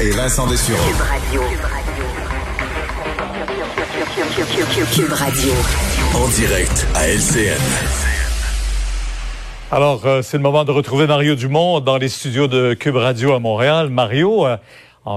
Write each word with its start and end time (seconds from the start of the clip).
et 0.00 0.10
Vincent 0.10 0.46
Dessureau. 0.46 0.78
Cube 0.78 1.00
Radio. 1.00 1.42
Cube 4.92 5.12
Radio. 5.12 5.52
En 6.14 6.28
direct 6.28 6.86
à 6.94 7.08
LCN. 7.08 7.58
Alors, 9.72 10.06
euh, 10.06 10.22
c'est 10.22 10.36
le 10.36 10.42
moment 10.42 10.64
de 10.64 10.70
retrouver 10.70 11.08
Mario 11.08 11.34
Dumont 11.34 11.80
dans 11.80 11.96
les 11.96 12.08
studios 12.08 12.46
de 12.46 12.74
Cube 12.74 12.94
Radio 12.94 13.32
à 13.32 13.40
Montréal. 13.40 13.88
Mario, 13.90 14.46
euh, 14.46 14.56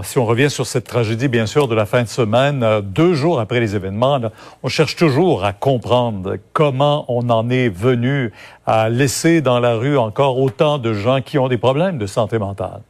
si 0.03 0.17
on 0.17 0.25
revient 0.25 0.49
sur 0.49 0.65
cette 0.65 0.85
tragédie, 0.85 1.27
bien 1.27 1.45
sûr, 1.45 1.67
de 1.67 1.75
la 1.75 1.85
fin 1.85 2.01
de 2.01 2.07
semaine, 2.07 2.63
euh, 2.63 2.81
deux 2.81 3.13
jours 3.13 3.39
après 3.39 3.59
les 3.59 3.75
événements, 3.75 4.17
là, 4.17 4.31
on 4.63 4.67
cherche 4.67 4.95
toujours 4.95 5.45
à 5.45 5.53
comprendre 5.53 6.37
comment 6.53 7.05
on 7.07 7.29
en 7.29 7.49
est 7.51 7.69
venu 7.69 8.33
à 8.65 8.89
laisser 8.89 9.41
dans 9.41 9.59
la 9.59 9.75
rue 9.75 9.97
encore 9.97 10.39
autant 10.39 10.79
de 10.79 10.93
gens 10.93 11.21
qui 11.21 11.37
ont 11.37 11.49
des 11.49 11.59
problèmes 11.59 11.99
de 11.99 12.07
santé 12.07 12.39
mentale. 12.39 12.81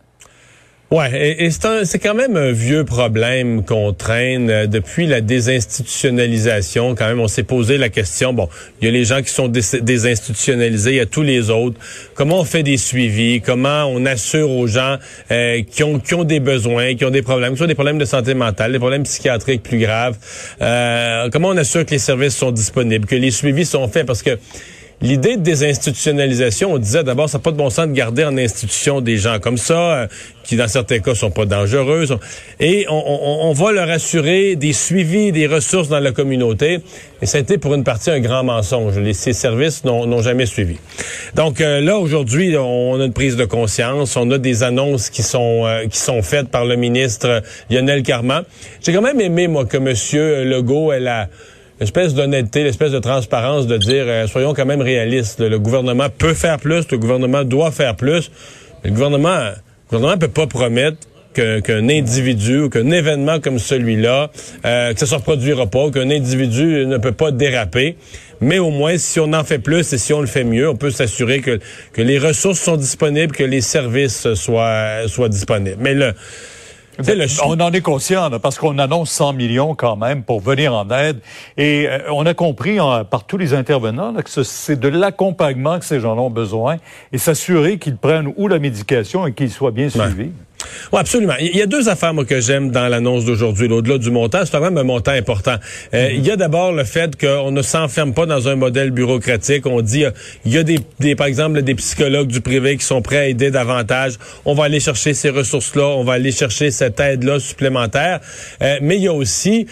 Ouais, 0.91 1.09
et, 1.13 1.45
et 1.45 1.49
c'est 1.85 1.99
quand 1.99 2.13
même 2.13 2.35
un 2.35 2.51
vieux 2.51 2.83
problème 2.83 3.63
qu'on 3.63 3.93
traîne 3.93 4.49
euh, 4.49 4.67
depuis 4.67 5.07
la 5.07 5.21
désinstitutionnalisation. 5.21 6.95
Quand 6.95 7.07
même, 7.07 7.21
on 7.21 7.29
s'est 7.29 7.43
posé 7.43 7.77
la 7.77 7.87
question. 7.87 8.33
Bon, 8.33 8.49
il 8.81 8.85
y 8.85 8.87
a 8.89 8.91
les 8.91 9.05
gens 9.05 9.21
qui 9.21 9.29
sont 9.29 9.47
désinstitutionnalisés, 9.47 10.91
il 10.91 10.97
y 10.97 10.99
a 10.99 11.05
tous 11.05 11.21
les 11.21 11.49
autres. 11.49 11.79
Comment 12.13 12.41
on 12.41 12.43
fait 12.43 12.63
des 12.63 12.75
suivis? 12.75 13.39
Comment 13.39 13.85
on 13.85 14.05
assure 14.05 14.51
aux 14.51 14.67
gens 14.67 14.97
euh, 15.31 15.61
qui 15.63 15.81
ont 15.83 15.97
qui 15.97 16.13
ont 16.13 16.25
des 16.25 16.41
besoins, 16.41 16.93
qui 16.95 17.05
ont 17.05 17.09
des 17.09 17.21
problèmes, 17.21 17.53
qui 17.53 17.59
sont 17.59 17.67
des 17.67 17.73
problèmes 17.73 17.97
de 17.97 18.03
santé 18.03 18.33
mentale, 18.33 18.73
des 18.73 18.79
problèmes 18.79 19.03
psychiatriques 19.03 19.63
plus 19.63 19.79
graves 19.79 20.17
euh, 20.61 21.29
Comment 21.31 21.47
on 21.49 21.57
assure 21.57 21.85
que 21.85 21.91
les 21.91 21.99
services 21.99 22.35
sont 22.35 22.51
disponibles, 22.51 23.05
que 23.05 23.15
les 23.15 23.31
suivis 23.31 23.65
sont 23.65 23.87
faits? 23.87 24.05
Parce 24.05 24.23
que 24.23 24.37
L'idée 25.01 25.35
de 25.35 25.41
désinstitutionnalisation, 25.41 26.73
on 26.73 26.77
disait 26.77 27.03
d'abord, 27.03 27.27
ça 27.27 27.39
n'a 27.39 27.41
pas 27.41 27.51
de 27.51 27.57
bon 27.57 27.71
sens 27.71 27.87
de 27.87 27.93
garder 27.93 28.23
en 28.23 28.37
institution 28.37 29.01
des 29.01 29.17
gens 29.17 29.39
comme 29.39 29.57
ça, 29.57 29.79
euh, 29.79 30.07
qui 30.43 30.55
dans 30.57 30.67
certains 30.67 30.99
cas 30.99 31.15
sont 31.15 31.31
pas 31.31 31.45
dangereux, 31.45 32.05
et 32.59 32.85
on, 32.87 33.51
va 33.53 33.71
leur 33.71 33.89
assurer 33.89 34.55
des 34.55 34.73
suivis, 34.73 35.31
des 35.31 35.47
ressources 35.47 35.87
dans 35.87 35.99
la 35.99 36.11
communauté. 36.11 36.79
Et 37.21 37.25
ça 37.25 37.39
a 37.39 37.41
été 37.41 37.57
pour 37.57 37.73
une 37.73 37.83
partie 37.83 38.11
un 38.11 38.19
grand 38.19 38.43
mensonge. 38.43 38.97
Les, 38.99 39.13
ces 39.13 39.33
services 39.33 39.83
n'ont 39.83 40.21
jamais 40.21 40.45
suivi. 40.45 40.77
Donc 41.35 41.61
euh, 41.61 41.81
là, 41.81 41.97
aujourd'hui, 41.97 42.55
on 42.57 42.99
a 42.99 43.05
une 43.05 43.13
prise 43.13 43.37
de 43.37 43.45
conscience, 43.45 44.15
on 44.15 44.29
a 44.29 44.37
des 44.37 44.61
annonces 44.61 45.09
qui 45.09 45.23
sont 45.23 45.65
euh, 45.65 45.87
qui 45.87 45.99
sont 45.99 46.21
faites 46.21 46.49
par 46.49 46.65
le 46.65 46.75
ministre 46.75 47.41
Lionel 47.71 48.03
Carman. 48.03 48.43
J'ai 48.83 48.93
quand 48.93 49.01
même 49.01 49.21
aimé, 49.21 49.47
moi, 49.47 49.65
que 49.65 49.77
M. 49.77 50.47
Legault 50.47 50.91
ait 50.91 50.99
la 50.99 51.27
l'espèce 51.81 52.13
d'honnêteté, 52.13 52.63
l'espèce 52.63 52.91
de 52.91 52.99
transparence 52.99 53.65
de 53.67 53.75
dire 53.77 54.05
euh, 54.07 54.27
soyons 54.27 54.53
quand 54.53 54.65
même 54.65 54.81
réalistes. 54.81 55.41
Le, 55.41 55.59
gouvernement 55.59 56.07
peut 56.15 56.35
faire 56.35 56.59
plus, 56.59 56.85
le 56.91 56.97
gouvernement 56.97 57.43
doit 57.43 57.71
faire 57.71 57.95
plus. 57.95 58.31
Le 58.83 58.91
gouvernement, 58.91 59.37
le 59.39 59.53
gouvernement 59.89 60.17
peut 60.17 60.27
pas 60.27 60.47
promettre 60.47 60.97
qu'un 61.33 61.89
individu 61.89 62.63
ou 62.63 62.69
qu'un 62.69 62.91
événement 62.91 63.39
comme 63.39 63.57
celui-là, 63.57 64.29
euh, 64.65 64.93
que 64.93 64.99
ça 64.99 65.05
se 65.05 65.15
reproduira 65.15 65.65
pas, 65.65 65.89
qu'un 65.89 66.09
individu 66.09 66.85
ne 66.85 66.97
peut 66.97 67.13
pas 67.13 67.31
déraper. 67.31 67.95
Mais 68.41 68.59
au 68.59 68.69
moins, 68.69 68.97
si 68.97 69.19
on 69.19 69.31
en 69.33 69.43
fait 69.43 69.59
plus 69.59 69.91
et 69.93 69.97
si 69.97 70.13
on 70.13 70.21
le 70.21 70.27
fait 70.27 70.43
mieux, 70.43 70.69
on 70.69 70.75
peut 70.75 70.91
s'assurer 70.91 71.39
que, 71.39 71.59
que 71.93 72.01
les 72.01 72.19
ressources 72.19 72.59
sont 72.59 72.75
disponibles, 72.75 73.33
que 73.33 73.43
les 73.43 73.61
services 73.61 74.33
soient, 74.33 75.07
soient 75.07 75.29
disponibles. 75.29 75.77
Mais 75.79 75.93
là, 75.93 76.13
on 77.45 77.59
en 77.59 77.71
est 77.71 77.81
conscient 77.81 78.29
parce 78.41 78.57
qu'on 78.57 78.77
annonce 78.77 79.11
100 79.11 79.33
millions 79.33 79.75
quand 79.75 79.95
même 79.95 80.23
pour 80.23 80.39
venir 80.39 80.73
en 80.73 80.89
aide. 80.89 81.19
Et 81.57 81.87
euh, 81.87 82.11
on 82.11 82.25
a 82.25 82.33
compris 82.33 82.77
par 83.09 83.25
tous 83.25 83.37
les 83.37 83.53
intervenants 83.53 84.13
que 84.13 84.43
c'est 84.43 84.79
de 84.79 84.87
l'accompagnement 84.87 85.79
que 85.79 85.85
ces 85.85 85.99
gens 85.99 86.17
ont 86.17 86.29
besoin 86.29 86.77
et 87.11 87.17
s'assurer 87.17 87.77
qu'ils 87.77 87.97
prennent 87.97 88.33
ou 88.35 88.47
la 88.47 88.59
médication 88.59 89.27
et 89.27 89.33
qu'ils 89.33 89.51
soient 89.51 89.71
bien 89.71 89.89
suivis. 89.89 90.31
Oui, 90.91 90.99
absolument. 90.99 91.33
Il 91.39 91.55
y 91.55 91.61
a 91.61 91.65
deux 91.65 91.89
affaires 91.89 92.13
moi, 92.13 92.25
que 92.25 92.39
j'aime 92.39 92.71
dans 92.71 92.87
l'annonce 92.87 93.25
d'aujourd'hui. 93.25 93.67
Au-delà 93.67 93.97
du 93.97 94.11
montant, 94.11 94.39
c'est 94.43 94.51
quand 94.51 94.61
même 94.61 94.77
un 94.77 94.83
montant 94.83 95.11
important. 95.11 95.55
Euh, 95.93 96.09
mm-hmm. 96.09 96.15
Il 96.15 96.25
y 96.25 96.31
a 96.31 96.35
d'abord 96.35 96.71
le 96.71 96.83
fait 96.83 97.19
qu'on 97.19 97.51
ne 97.51 97.61
s'enferme 97.61 98.13
pas 98.13 98.25
dans 98.25 98.47
un 98.47 98.55
modèle 98.55 98.91
bureaucratique. 98.91 99.65
On 99.65 99.81
dit, 99.81 100.05
euh, 100.05 100.11
il 100.45 100.53
y 100.53 100.57
a 100.57 100.63
des, 100.63 100.79
des, 100.99 101.15
par 101.15 101.27
exemple, 101.27 101.61
des 101.61 101.75
psychologues 101.75 102.27
du 102.27 102.41
privé 102.41 102.77
qui 102.77 102.85
sont 102.85 103.01
prêts 103.01 103.17
à 103.17 103.27
aider 103.27 103.51
davantage. 103.51 104.13
On 104.45 104.53
va 104.53 104.65
aller 104.65 104.79
chercher 104.79 105.13
ces 105.13 105.29
ressources-là. 105.29 105.85
On 105.85 106.03
va 106.03 106.13
aller 106.13 106.31
chercher 106.31 106.71
cette 106.71 106.99
aide-là 106.99 107.39
supplémentaire. 107.39 108.19
Euh, 108.61 108.77
mais 108.81 108.97
il 108.97 109.03
y 109.03 109.07
a 109.07 109.13
aussi 109.13 109.67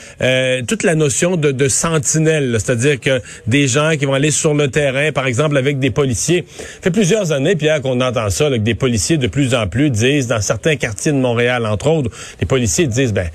toute 0.67 0.83
la 0.83 0.95
notion 0.95 1.37
de, 1.37 1.51
de 1.51 1.67
sentinelle, 1.67 2.55
c'est-à-dire 2.59 2.99
que 2.99 3.21
des 3.47 3.67
gens 3.67 3.91
qui 3.97 4.05
vont 4.05 4.13
aller 4.13 4.31
sur 4.31 4.53
le 4.53 4.69
terrain, 4.69 5.11
par 5.11 5.27
exemple, 5.27 5.57
avec 5.57 5.79
des 5.79 5.91
policiers. 5.91 6.45
Ça 6.57 6.83
fait 6.83 6.91
plusieurs 6.91 7.31
années, 7.31 7.55
Pierre, 7.55 7.81
qu'on 7.81 7.99
entend 8.01 8.29
ça, 8.29 8.49
là, 8.49 8.57
que 8.57 8.63
des 8.63 8.75
policiers 8.75 9.17
de 9.17 9.27
plus 9.27 9.53
en 9.55 9.67
plus 9.67 9.89
disent 9.89 10.27
dans 10.27 10.41
certains 10.41 10.75
quartiers 10.79 11.11
de 11.11 11.17
Montréal, 11.17 11.65
entre 11.65 11.87
autres, 11.87 12.09
les 12.39 12.47
policiers 12.47 12.87
disent, 12.87 13.13
ben, 13.13 13.29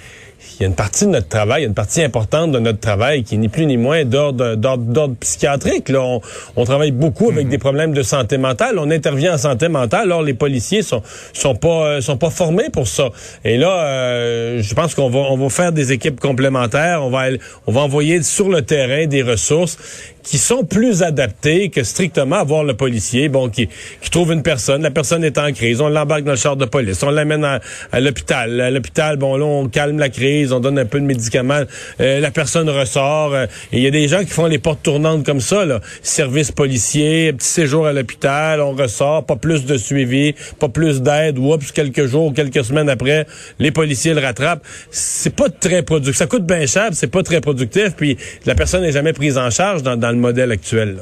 il 0.56 0.62
y 0.62 0.65
a 0.65 0.69
une 0.69 0.75
partie 0.75 1.05
de 1.05 1.10
notre 1.10 1.28
travail, 1.28 1.62
il 1.62 1.65
y 1.65 1.66
a 1.66 1.69
une 1.69 1.75
partie 1.75 2.03
importante 2.03 2.53
de 2.53 2.59
notre 2.59 2.78
travail 2.78 3.25
qui 3.25 3.38
n'est 3.38 3.49
plus 3.49 3.66
ni 3.66 3.77
moins 3.77 4.05
d'ordre 4.05 5.15
psychiatrique. 5.19 5.88
Là, 5.88 6.21
on, 6.56 6.65
travaille 6.65 6.93
beaucoup 6.93 7.31
avec 7.31 7.47
mhm. 7.47 7.50
des 7.50 7.59
problèmes 7.59 7.93
de 7.93 8.03
santé 8.03 8.38
mentale. 8.38 8.78
On 8.78 8.91
intervient 8.91 9.34
en 9.34 9.38
santé 9.38 9.69
mentale. 9.69 10.03
Alors 10.04 10.22
les 10.22 10.34
policiers 10.34 10.83
sont 10.83 11.03
sont 11.33 11.56
pas 11.56 11.87
euh, 11.87 12.00
sont 12.00 12.16
pas 12.16 12.31
formés 12.31 12.71
pour 12.71 12.87
ça. 12.87 13.10
Et 13.44 13.56
là, 13.56 13.84
euh, 13.84 14.62
je 14.62 14.75
pense 14.75 14.94
qu'on 14.94 15.10
va 15.10 15.21
on 15.21 15.37
va 15.37 15.49
faire 15.49 15.72
des 15.72 15.93
équipes 15.93 16.21
complémentaires. 16.21 17.03
On 17.03 17.10
va 17.10 17.25
on 17.66 17.72
va 17.72 17.81
envoyer 17.81 18.22
sur 18.22 18.49
le 18.49 18.62
terrain 18.62 19.06
des 19.06 19.22
ressources 19.22 19.78
qui 20.25 20.39
sont 20.39 20.65
plus 20.65 21.03
adaptés 21.03 21.69
que 21.69 21.85
strictement 21.85 22.37
avoir 22.37 22.65
le 22.65 22.75
policier, 22.75 23.29
bon, 23.29 23.49
qui, 23.51 23.69
qui 24.01 24.11
trouve 24.11 24.33
une 24.33 24.43
personne, 24.43 24.83
la 24.83 24.91
personne 24.91 25.23
est 25.23 25.39
en 25.39 25.53
crise, 25.53 25.81
on 25.81 25.89
l'embarque 25.89 26.25
dans 26.25 26.33
le 26.33 26.39
char 26.39 26.57
de 26.57 26.65
police, 26.65 27.03
on 27.03 27.11
l'amène 27.11 27.45
à, 27.45 27.61
l'hôpital. 28.01 28.61
À 28.61 28.71
l'hôpital, 28.71 29.19
bon, 29.19 29.37
là, 29.37 29.45
on 29.45 29.69
calme 29.69 29.99
la 29.99 30.09
crise, 30.09 30.53
on 30.53 30.61
donne 30.61 30.79
un 30.79 30.87
peu 30.87 30.99
de 30.99 31.05
médicaments, 31.05 31.63
euh, 32.01 32.21
la 32.21 32.31
personne 32.31 32.69
ressort. 32.71 33.34
Euh, 33.34 33.47
il 33.71 33.81
y 33.81 33.87
a 33.87 33.91
des 33.91 34.09
gens 34.09 34.21
qui 34.21 34.31
font 34.31 34.47
les 34.47 34.59
portes 34.59 34.83
tournantes 34.83 35.25
comme 35.25 35.41
ça, 35.41 35.67
là. 35.67 35.81
Service 36.03 36.51
policier, 36.51 37.33
petit 37.34 37.47
séjour 37.47 37.87
à 37.87 37.93
l'hôpital, 37.93 38.61
on 38.63 38.73
ressort, 38.73 39.25
pas 39.27 39.37
plus 39.37 39.67
de 39.67 39.77
suivi, 39.77 40.34
pas 40.59 40.71
plus 40.71 41.03
d'aide, 41.03 41.39
oups, 41.39 41.71
quelques 41.73 42.07
jours, 42.07 42.33
quelques 42.33 42.65
semaines 42.65 42.89
après, 42.89 43.27
les 43.59 43.71
policiers 43.71 44.15
le 44.15 44.21
rattrapent. 44.21 44.65
C'est 44.91 45.37
pas 45.37 45.51
très 45.51 45.83
productif. 45.83 46.17
Ça 46.17 46.27
coûte 46.27 46.47
bien 46.47 46.65
cher, 46.65 46.89
c'est 46.93 47.09
pas 47.09 47.23
très 47.23 47.43
productif, 47.43 47.91
puis 47.95 48.17
la 48.47 48.55
personne 48.55 48.83
n'est 48.83 48.93
jamais 48.93 49.13
prise 49.13 49.37
en 49.37 49.51
charge 49.51 49.83
dans, 49.83 49.97
dans 49.97 50.14
le 50.15 50.21
modèle 50.21 50.51
actuel. 50.51 50.99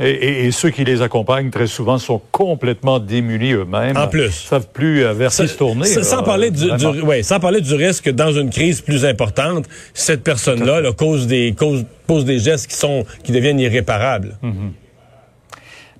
Et, 0.00 0.52
ceux 0.52 0.70
qui 0.70 0.84
les 0.84 1.02
accompagnent 1.02 1.50
très 1.50 1.66
souvent 1.66 1.98
sont 1.98 2.22
complètement 2.30 3.00
démunis 3.00 3.52
eux-mêmes. 3.52 3.96
En 3.96 4.06
plus. 4.06 4.26
Ils 4.44 4.48
savent 4.48 4.68
plus 4.72 5.04
euh, 5.04 5.12
vers 5.12 5.30
qui 5.30 5.48
se 5.48 5.56
tourner. 5.56 5.86
Sans, 5.86 6.22
parler 6.22 6.52
du, 6.52 6.68
sans 7.22 7.40
parler 7.40 7.60
du 7.60 7.74
risque 7.74 8.04
que 8.04 8.10
dans 8.10 8.32
une 8.32 8.50
crise 8.50 8.80
plus 8.80 9.04
importante, 9.04 9.66
cette 9.94 10.22
personne-là 10.22 10.92
cause 10.92 11.26
des, 11.26 11.52
cause, 11.58 11.84
pose 12.06 12.24
des 12.24 12.38
gestes 12.38 12.68
qui, 12.68 12.76
sont, 12.76 13.04
qui 13.24 13.32
deviennent 13.32 13.58
irréparables. 13.58 14.38
Mm-hmm. 14.44 14.70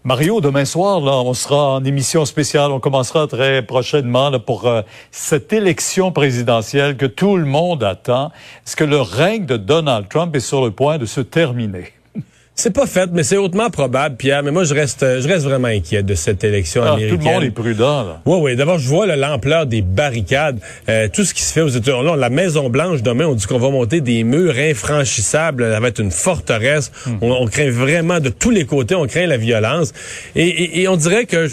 Mario, 0.05 0.41
demain 0.41 0.65
soir, 0.65 1.01
là, 1.01 1.13
on 1.13 1.35
sera 1.35 1.75
en 1.75 1.85
émission 1.85 2.25
spéciale. 2.25 2.71
On 2.71 2.79
commencera 2.79 3.27
très 3.27 3.63
prochainement 3.63 4.31
pour 4.39 4.67
euh, 4.67 4.83
cette 5.11 5.53
élection 5.53 6.13
présidentielle 6.13 6.97
que 6.97 7.07
tout 7.07 7.37
le 7.37 7.45
monde 7.45 7.83
attend. 7.83 8.31
Est-ce 8.65 8.77
que 8.77 8.85
le 8.85 9.01
règne 9.01 9.45
de 9.45 9.57
Donald 9.57 10.09
Trump 10.09 10.35
est 10.37 10.41
sur 10.41 10.65
le 10.65 10.71
point 10.71 10.99
de 10.99 11.05
se 11.05 11.21
terminer? 11.21 11.98
C'est 12.61 12.73
pas 12.73 12.89
fait, 12.89 13.09
mais 13.13 13.23
c'est 13.23 13.37
hautement 13.37 13.71
probable, 13.71 14.17
Pierre. 14.17 14.43
Mais 14.43 14.51
moi, 14.51 14.65
je 14.65 14.75
reste, 14.75 15.07
je 15.21 15.29
reste 15.29 15.45
vraiment 15.45 15.69
inquiet 15.69 16.03
de 16.03 16.17
cette 16.17 16.43
élection 16.43 16.83
ah, 16.85 16.95
américaine. 16.95 17.17
Tout 17.17 17.25
le 17.25 17.33
monde 17.33 17.45
est 17.45 17.51
prudent. 17.53 18.03
Là. 18.03 18.21
Oui, 18.27 18.39
oui. 18.43 18.57
D'abord, 18.57 18.81
je 18.81 18.89
vois 18.89 19.07
l'ampleur 19.07 19.65
des 19.65 19.81
barricades, 19.81 20.59
euh, 20.89 21.07
tout 21.07 21.23
ce 21.23 21.35
qui 21.35 21.43
se 21.43 21.53
fait 21.53 21.61
aux 21.61 21.69
États-Unis. 21.69 22.11
La 22.19 22.31
Maison 22.31 22.69
Blanche 22.69 23.01
demain, 23.01 23.27
on 23.27 23.35
dit 23.35 23.47
qu'on 23.47 23.61
va 23.61 23.71
monter 23.71 24.01
des 24.01 24.25
murs 24.25 24.57
infranchissables. 24.59 25.73
Ça 25.73 25.79
va 25.79 25.87
être 25.87 26.01
une 26.01 26.11
forteresse. 26.11 26.91
Hmm. 27.07 27.19
On, 27.21 27.47
craint 27.47 27.71
vraiment 27.71 28.19
de 28.19 28.29
tous 28.29 28.51
les 28.51 28.65
côtés. 28.65 28.97
On 28.97 29.07
craint 29.07 29.27
la 29.29 29.37
violence. 29.37 29.93
Et, 30.35 30.83
et 30.83 30.89
on 30.89 30.97
dirait 30.97 31.27
que 31.27 31.47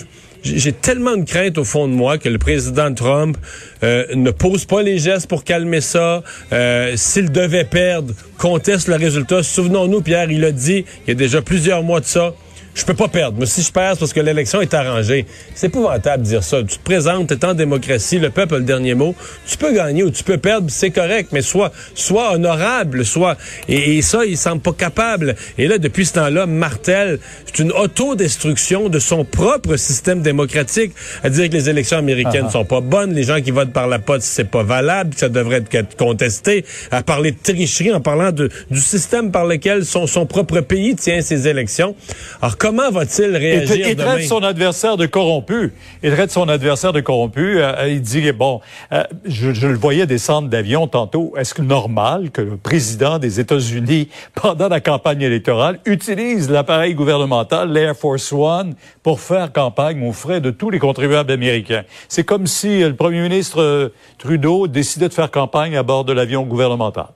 j'ai 0.46 0.74
tellement 0.74 1.18
de 1.18 1.24
crainte 1.24 1.58
au 1.58 1.64
fond 1.64 1.88
de 1.88 1.94
moi 1.94 2.18
que 2.18 2.30
le 2.30 2.38
président 2.38 2.94
Trump 2.94 3.38
euh, 3.84 4.06
ne 4.14 4.30
pose 4.30 4.66
pas 4.66 4.84
les 4.84 5.00
gestes 5.00 5.28
pour 5.28 5.44
calmer 5.44 5.82
ça. 5.82 6.24
Euh, 6.54 6.94
S'il 6.96 7.32
devait 7.32 7.64
perdre, 7.64 8.14
conteste 8.38 8.88
le 8.88 8.96
résultat. 8.96 9.42
Souvenons-nous, 9.42 10.02
Pierre, 10.02 10.30
il 10.32 10.46
a 10.46 10.52
dit, 10.52 10.86
il 11.06 11.10
y 11.10 11.12
a 11.12 11.16
déjà 11.16 11.42
plusieurs 11.42 11.82
mois 11.82 12.00
de 12.00 12.06
ça, 12.06 12.34
je 12.76 12.84
peux 12.84 12.94
pas 12.94 13.08
perdre. 13.08 13.38
Mais 13.40 13.46
si 13.46 13.62
je 13.62 13.72
perds, 13.72 13.94
c'est 13.94 14.00
parce 14.00 14.14
que 14.14 14.20
l'élection 14.20 14.60
est 14.60 14.74
arrangée. 14.74 15.26
C'est 15.56 15.68
épouvantable 15.68 16.24
de 16.24 16.28
dire 16.28 16.44
ça. 16.44 16.62
Tu 16.62 16.78
te 16.78 16.84
présentes, 16.84 17.28
t'es 17.28 17.46
en 17.46 17.54
démocratie, 17.54 18.20
le 18.20 18.30
peuple 18.30 18.56
a 18.56 18.58
le 18.58 18.66
dernier 18.66 18.94
mot. 18.96 19.16
Tu 19.48 19.58
peux 19.58 19.74
gagner 19.74 20.04
ou 20.04 20.12
tu 20.12 20.24
peux 20.24 20.38
perdre, 20.38 20.68
c'est 20.70 20.92
correct, 20.92 21.30
mais 21.32 21.42
sois, 21.42 21.72
sois 21.96 22.34
honorable, 22.34 23.06
soit. 23.06 23.38
Et, 23.70 24.02
ça, 24.02 24.26
il 24.26 24.38
semble 24.38 24.62
pas 24.62 24.74
capable. 24.74 25.36
Et 25.58 25.68
là, 25.68 25.78
depuis 25.78 26.06
ce 26.06 26.14
temps-là, 26.14 26.46
Martel, 26.46 27.20
c'est 27.46 27.60
une 27.60 27.72
autodestruction 27.72 28.90
de 28.90 29.00
son 29.00 29.24
propre 29.24 29.78
système 29.78 30.22
démocratique. 30.22 30.92
À 31.24 31.30
dire 31.30 31.50
que 31.50 31.54
les 31.54 31.70
élections 31.70 31.98
américaines 31.98 32.44
ne 32.44 32.50
ah. 32.50 32.52
sont 32.52 32.66
pas 32.66 32.82
bonnes, 32.82 33.14
les 33.14 33.24
gens 33.24 33.42
qui 33.42 33.52
votent 33.52 33.74
par 33.74 33.88
la 33.88 34.00
pote, 34.00 34.22
c'est 34.22 34.52
pas 34.52 34.64
valable, 34.64 35.14
que 35.14 35.20
ça 35.22 35.30
devrait 35.30 35.64
être 35.72 35.96
contesté. 35.96 36.66
À 36.92 37.04
parler 37.04 37.32
de 37.32 37.38
tricherie 37.42 37.94
en 37.94 38.02
parlant 38.02 38.34
de, 38.34 38.50
du 38.70 38.82
système 38.82 39.32
par 39.32 39.46
lequel 39.46 39.86
son, 39.86 40.08
son 40.08 40.26
propre 40.26 40.60
pays 40.60 40.96
tient 40.96 41.22
ses 41.22 41.48
élections. 41.48 41.96
Alors, 42.42 42.58
comment 42.66 42.90
va-t-il 42.90 43.36
réagir 43.36 43.76
il, 43.76 43.88
il 43.92 43.96
demain? 43.96 44.14
traite 44.14 44.28
son 44.28 44.42
adversaire 44.44 44.98
de 44.98 45.06
corrompu. 45.06 45.74
Il 46.02 46.12
traite 46.12 46.32
son 46.32 46.50
adversaire 46.50 46.94
de 46.94 47.02
corrompu. 47.02 47.62
Euh, 47.62 47.88
il 47.88 48.02
dit, 48.02 48.32
bon, 48.32 48.62
euh, 48.92 49.04
je, 49.26 49.54
je, 49.54 49.68
le 49.68 49.76
voyais 49.76 50.08
descendre 50.08 50.50
d'avion 50.50 50.88
tantôt. 50.88 51.34
Est-ce 51.38 51.54
que 51.54 51.62
normal 51.62 52.32
que 52.32 52.42
le 52.42 52.58
président 52.58 53.20
des 53.20 53.40
États-Unis, 53.40 54.10
pendant 54.36 54.68
la 54.68 54.80
campagne 54.80 55.22
électorale, 55.22 55.80
utilise 55.86 56.50
l'appareil 56.50 56.96
gouvernemental, 56.96 57.72
l'Air 57.72 57.96
Force 57.96 58.34
One, 58.34 58.74
pour 59.04 59.20
faire 59.20 59.52
campagne 59.52 60.06
aux 60.08 60.14
frais 60.14 60.42
de 60.42 60.50
tous 60.50 60.72
les 60.72 60.80
contribuables 60.80 61.32
américains? 61.32 61.84
C'est 62.10 62.24
comme 62.24 62.48
si 62.48 62.80
le 62.80 62.96
premier 62.96 63.22
ministre 63.22 63.62
euh, 63.62 63.90
Trudeau 64.18 64.68
décidait 64.68 65.10
de 65.10 65.14
faire 65.14 65.30
campagne 65.30 65.78
à 65.78 65.84
bord 65.84 66.04
de 66.04 66.14
l'avion 66.14 66.44
gouvernemental. 66.44 67.08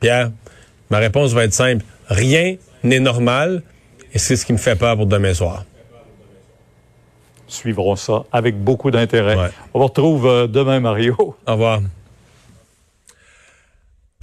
Pierre, 0.00 0.30
ma 0.90 0.98
réponse 0.98 1.32
va 1.32 1.44
être 1.44 1.54
simple. 1.54 1.84
Rien 2.08 2.56
n'est 2.84 3.00
normal 3.00 3.62
et 4.12 4.18
c'est 4.18 4.36
ce 4.36 4.46
qui 4.46 4.52
me 4.52 4.58
fait 4.58 4.76
peur 4.76 4.96
pour 4.96 5.06
demain 5.06 5.34
soir. 5.34 5.64
Suivrons 7.46 7.96
ça 7.96 8.24
avec 8.30 8.62
beaucoup 8.62 8.90
d'intérêt. 8.90 9.36
Ouais. 9.36 9.50
On 9.72 9.78
vous 9.78 9.86
retrouve 9.86 10.26
euh, 10.26 10.46
demain, 10.46 10.80
Mario. 10.80 11.16
Au 11.46 11.52
revoir. 11.52 11.80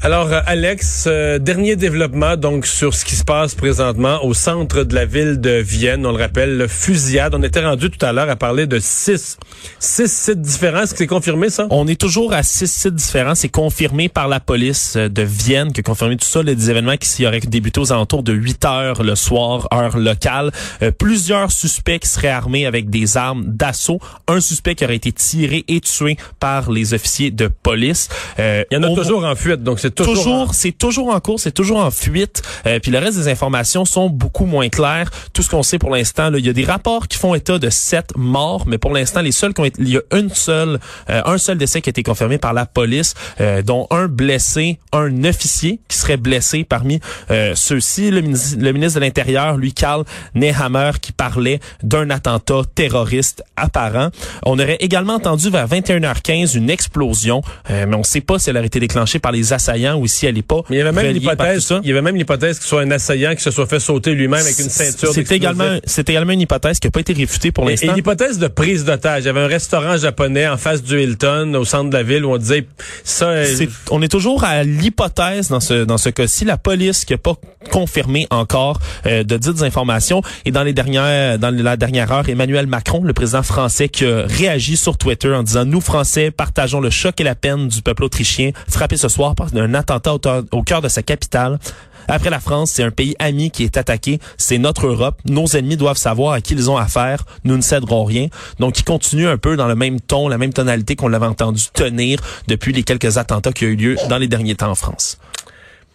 Alors, 0.03 0.27
euh, 0.33 0.41
Alex, 0.45 1.05
euh, 1.07 1.39
dernier 1.39 1.77
développement 1.77 2.35
donc 2.35 2.67
sur 2.67 2.93
ce 2.93 3.05
qui 3.05 3.15
se 3.15 3.23
passe 3.23 3.55
présentement 3.55 4.23
au 4.25 4.33
centre 4.33 4.83
de 4.83 4.93
la 4.93 5.05
ville 5.05 5.39
de 5.39 5.51
Vienne. 5.51 6.05
On 6.05 6.11
le 6.11 6.21
rappelle, 6.21 6.57
le 6.57 6.67
fusillade. 6.67 7.33
On 7.33 7.41
était 7.41 7.65
rendu 7.65 7.89
tout 7.89 8.05
à 8.05 8.11
l'heure 8.11 8.29
à 8.29 8.35
parler 8.35 8.67
de 8.67 8.77
six, 8.77 9.37
six 9.79 10.11
sites 10.11 10.41
différents. 10.41 10.81
Est-ce 10.81 10.91
que 10.91 10.97
c'est 10.97 11.07
confirmé 11.07 11.49
ça? 11.49 11.67
On 11.69 11.87
est 11.87 11.99
toujours 11.99 12.33
à 12.33 12.43
six 12.43 12.69
sites 12.69 12.93
différents. 12.93 13.35
C'est 13.35 13.47
confirmé 13.49 14.09
par 14.09 14.27
la 14.27 14.41
police 14.41 14.95
euh, 14.97 15.07
de 15.07 15.21
Vienne 15.21 15.71
qui 15.71 15.79
a 15.79 15.83
confirmé 15.83 16.17
tout 16.17 16.27
ça. 16.27 16.43
Les 16.43 16.69
événements 16.69 16.97
qui 16.97 17.25
auraient 17.25 17.39
débuté 17.39 17.79
aux 17.79 17.93
alentours 17.93 18.21
de 18.21 18.33
8 18.33 18.65
heures 18.65 19.01
le 19.01 19.15
soir, 19.15 19.69
heure 19.73 19.97
locale. 19.97 20.51
Euh, 20.83 20.91
plusieurs 20.91 21.51
suspects 21.53 21.99
qui 21.99 22.09
seraient 22.09 22.27
armés 22.27 22.65
avec 22.65 22.89
des 22.89 23.15
armes 23.15 23.45
d'assaut. 23.47 23.99
Un 24.27 24.41
suspect 24.41 24.75
qui 24.75 24.83
aurait 24.83 24.97
été 24.97 25.13
tiré 25.13 25.63
et 25.69 25.79
tué 25.79 26.17
par 26.41 26.69
les 26.69 26.93
officiers 26.93 27.31
de 27.31 27.47
police. 27.47 28.09
Euh, 28.39 28.65
Il 28.71 28.75
y 28.75 28.77
en 28.77 28.83
a 28.83 28.87
on- 28.89 28.95
toujours 28.95 29.23
en 29.23 29.35
fuite, 29.35 29.63
donc 29.63 29.79
c'est 29.89 29.95
toujours... 29.95 30.15
Toujours, 30.15 30.53
c'est 30.55 30.71
toujours 30.71 31.09
en 31.13 31.19
cours, 31.19 31.39
c'est 31.39 31.51
toujours 31.51 31.77
en 31.79 31.91
fuite. 31.91 32.41
Euh, 32.65 32.79
puis 32.79 32.91
le 32.91 32.99
reste 32.99 33.17
des 33.17 33.27
informations 33.27 33.85
sont 33.85 34.09
beaucoup 34.09 34.45
moins 34.45 34.69
claires. 34.69 35.09
Tout 35.33 35.41
ce 35.43 35.49
qu'on 35.49 35.63
sait 35.63 35.77
pour 35.77 35.89
l'instant, 35.89 36.31
il 36.33 36.45
y 36.45 36.49
a 36.49 36.53
des 36.53 36.63
rapports 36.65 37.07
qui 37.07 37.17
font 37.17 37.35
état 37.35 37.59
de 37.59 37.69
sept 37.69 38.11
morts, 38.15 38.63
mais 38.67 38.77
pour 38.77 38.93
l'instant, 38.93 39.21
les 39.21 39.31
seuls 39.31 39.53
qui 39.53 39.61
ont 39.61 39.65
été, 39.65 39.81
il 39.81 39.89
y 39.89 39.97
a 39.97 40.01
une 40.17 40.29
seule, 40.29 40.79
euh, 41.09 41.21
un 41.25 41.37
seul 41.37 41.57
décès 41.57 41.81
qui 41.81 41.89
a 41.89 41.91
été 41.91 42.01
confirmé 42.03 42.37
par 42.37 42.53
la 42.53 42.65
police, 42.65 43.13
euh, 43.41 43.61
dont 43.61 43.87
un 43.91 44.07
blessé, 44.07 44.79
un 44.93 45.23
officier 45.25 45.79
qui 45.87 45.97
serait 45.97 46.17
blessé 46.17 46.63
parmi 46.63 46.99
euh, 47.31 47.53
ceux-ci. 47.55 48.09
Le, 48.11 48.21
ministre- 48.21 48.57
le 48.59 48.71
ministre 48.71 48.99
de 48.99 49.05
l'Intérieur, 49.05 49.57
lui, 49.57 49.73
Karl 49.73 50.03
Nehammer, 50.33 50.91
qui 51.01 51.11
parlait 51.11 51.59
d'un 51.83 52.09
attentat 52.09 52.61
terroriste 52.73 53.43
apparent. 53.57 54.09
On 54.45 54.57
aurait 54.59 54.77
également 54.79 55.15
entendu 55.15 55.49
vers 55.49 55.67
21h15 55.67 56.57
une 56.57 56.69
explosion, 56.69 57.41
euh, 57.69 57.85
mais 57.87 57.95
on 57.95 57.99
ne 57.99 58.03
sait 58.03 58.21
pas 58.21 58.39
si 58.39 58.49
elle 58.49 58.57
aurait 58.57 58.67
été 58.67 58.79
déclenchée 58.79 59.19
par 59.19 59.31
les 59.31 59.53
assaillants 59.53 59.74
ou 59.97 60.07
si 60.07 60.25
elle 60.25 60.35
n'est 60.35 60.41
pas 60.41 60.61
Mais 60.69 60.77
il 60.77 60.79
y 60.79 60.81
avait 60.81 60.91
même 60.91 61.13
l'hypothèse, 61.13 61.73
il 61.83 61.87
y 61.87 61.91
avait 61.91 62.01
même 62.01 62.15
l'hypothèse 62.15 62.59
qu'il 62.59 62.67
soit 62.67 62.81
un 62.81 62.91
assaillant 62.91 63.35
qui 63.35 63.41
se 63.43 63.51
soit 63.51 63.65
fait 63.67 63.79
sauter 63.79 64.13
lui-même 64.13 64.41
avec 64.41 64.57
une 64.59 64.69
ceinture. 64.69 65.11
C'est 65.13 65.31
également, 65.31 65.77
c'est 65.85 66.09
également 66.09 66.31
une 66.33 66.41
hypothèse 66.41 66.79
qui 66.79 66.87
n'a 66.87 66.91
pas 66.91 66.99
été 67.01 67.13
réfutée 67.13 67.51
pour 67.51 67.63
Et, 67.69 67.73
et 67.73 67.75
l'instant. 67.75 67.93
l'hypothèse 67.93 68.39
de 68.39 68.47
prise 68.47 68.85
d'otage. 68.85 69.23
Il 69.23 69.27
y 69.27 69.29
avait 69.29 69.41
un 69.41 69.47
restaurant 69.47 69.97
japonais 69.97 70.47
en 70.47 70.57
face 70.57 70.81
du 70.83 70.99
Hilton, 71.01 71.53
au 71.55 71.65
centre 71.65 71.89
de 71.89 71.95
la 71.95 72.03
ville, 72.03 72.25
où 72.25 72.33
on 72.33 72.37
disait 72.37 72.65
ça. 73.03 73.27
euh, 73.29 73.45
C'est- 73.55 73.69
on 73.91 74.01
est 74.01 74.07
toujours 74.07 74.43
à 74.43 74.63
l'hypothèse 74.63 75.49
dans 75.49 75.59
ce 75.59 75.83
dans 75.85 75.97
ce 75.97 76.09
cas-ci, 76.09 76.45
la 76.45 76.57
police 76.57 77.05
qui 77.05 77.13
n'a 77.13 77.17
pas 77.17 77.35
confirmé 77.71 78.27
encore 78.29 78.79
euh, 79.05 79.23
de 79.23 79.37
dites 79.37 79.61
informations. 79.63 80.21
Et 80.45 80.51
dans 80.51 80.63
les 80.63 80.73
dernières 80.73 81.39
dans 81.39 81.49
la 81.51 81.77
dernière 81.77 82.11
heure, 82.11 82.27
Emmanuel 82.29 82.67
Macron, 82.67 83.01
le 83.03 83.13
président 83.13 83.43
français, 83.43 83.89
qui 83.89 84.05
a 84.05 84.23
réagi 84.27 84.77
sur 84.77 84.97
Twitter 84.97 85.33
en 85.33 85.43
disant 85.43 85.65
nous 85.65 85.81
Français 85.81 86.31
partageons 86.31 86.79
le 86.79 86.89
choc 86.89 87.19
et 87.19 87.23
la 87.23 87.35
peine 87.35 87.67
du 87.67 87.81
peuple 87.81 88.03
autrichien 88.03 88.51
frappé 88.69 88.97
ce 88.97 89.07
soir 89.07 89.35
par 89.35 89.47
un 89.55 89.64
attentat 89.73 90.15
au, 90.15 90.19
au 90.51 90.63
cœur 90.63 90.81
de 90.81 90.89
sa 90.89 91.01
capitale. 91.01 91.59
Après 92.07 92.29
la 92.29 92.39
France, 92.39 92.71
c'est 92.71 92.83
un 92.83 92.91
pays 92.91 93.15
ami 93.19 93.51
qui 93.51 93.63
est 93.63 93.77
attaqué. 93.77 94.19
C'est 94.37 94.57
notre 94.57 94.87
Europe. 94.87 95.19
Nos 95.25 95.47
ennemis 95.47 95.77
doivent 95.77 95.97
savoir 95.97 96.33
à 96.33 96.41
qui 96.41 96.53
ils 96.53 96.69
ont 96.69 96.77
affaire. 96.77 97.23
Nous 97.43 97.57
ne 97.57 97.61
céderons 97.61 98.03
rien. 98.03 98.27
Donc, 98.59 98.79
il 98.79 98.83
continue 98.83 99.27
un 99.27 99.37
peu 99.37 99.57
dans 99.57 99.67
le 99.67 99.75
même 99.75 99.99
ton, 99.99 100.27
la 100.27 100.37
même 100.37 100.53
tonalité 100.53 100.95
qu'on 100.95 101.07
l'avait 101.07 101.25
entendu 101.25 101.63
tenir 101.73 102.19
depuis 102.47 102.73
les 102.73 102.83
quelques 102.83 103.17
attentats 103.17 103.51
qui 103.51 103.65
ont 103.65 103.69
eu 103.69 103.75
lieu 103.75 103.95
dans 104.09 104.17
les 104.17 104.27
derniers 104.27 104.55
temps 104.55 104.69
en 104.69 104.75
France. 104.75 105.17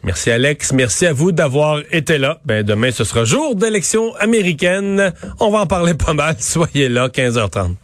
Merci 0.02 0.30
Alex, 0.30 0.72
merci 0.72 1.04
à 1.04 1.12
vous 1.12 1.30
d'avoir 1.30 1.80
été 1.90 2.16
là. 2.16 2.40
Ben 2.46 2.62
demain 2.64 2.90
ce 2.90 3.04
sera 3.04 3.26
jour 3.26 3.54
d'élection 3.54 4.14
américaine. 4.16 5.12
On 5.40 5.50
va 5.50 5.58
en 5.58 5.66
parler 5.66 5.92
pas 5.92 6.14
mal. 6.14 6.36
Soyez 6.40 6.88
là 6.88 7.08
15h30. 7.08 7.74